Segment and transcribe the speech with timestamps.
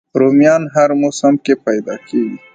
[0.19, 2.37] رومیان هر موسم کې پیدا کېږي